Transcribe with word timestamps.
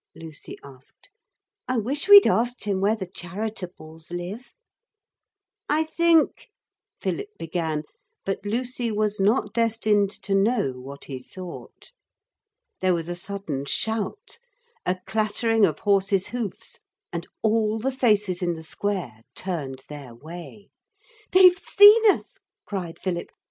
Lucy 0.15 0.57
asked. 0.63 1.11
'I 1.67 1.77
wish 1.77 2.09
we'd 2.09 2.25
asked 2.25 2.63
him 2.63 2.81
where 2.81 2.95
the 2.95 3.05
Charitables 3.05 4.09
live.' 4.09 4.51
'I 5.69 5.83
think,' 5.83 6.47
Philip 6.99 7.29
began; 7.37 7.83
but 8.25 8.43
Lucy 8.43 8.91
was 8.91 9.19
not 9.19 9.53
destined 9.53 10.09
to 10.23 10.33
know 10.33 10.71
what 10.71 11.03
he 11.03 11.21
thought. 11.21 11.91
There 12.79 12.95
was 12.95 13.09
a 13.09 13.15
sudden 13.15 13.65
shout, 13.65 14.39
a 14.87 14.97
clattering 15.05 15.67
of 15.67 15.77
horses' 15.81 16.29
hoofs, 16.29 16.79
and 17.13 17.27
all 17.43 17.77
the 17.77 17.91
faces 17.91 18.41
in 18.41 18.55
the 18.55 18.63
square 18.63 19.21
turned 19.35 19.83
their 19.87 20.15
way. 20.15 20.71
'They've 21.31 21.59
seen 21.59 22.09
us,' 22.09 22.39
cried 22.65 22.97
Philip. 22.97 23.29